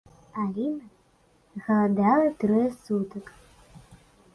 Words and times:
Аліна 0.43 1.61
галадала 1.67 2.35
трое 2.41 2.67
сутак. 2.83 3.25